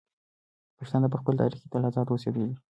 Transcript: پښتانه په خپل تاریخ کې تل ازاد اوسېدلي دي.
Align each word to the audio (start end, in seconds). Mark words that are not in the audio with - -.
پښتانه 0.77 1.07
په 1.09 1.17
خپل 1.21 1.33
تاریخ 1.41 1.59
کې 1.61 1.67
تل 1.71 1.83
ازاد 1.89 2.07
اوسېدلي 2.09 2.45
دي. 2.49 2.55